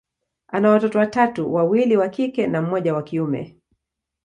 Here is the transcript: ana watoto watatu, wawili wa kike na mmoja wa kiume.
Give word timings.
ana 0.47 0.69
watoto 0.69 0.99
watatu, 0.99 1.53
wawili 1.53 1.97
wa 1.97 2.09
kike 2.09 2.47
na 2.47 2.61
mmoja 2.61 2.93
wa 2.93 3.03
kiume. 3.03 3.55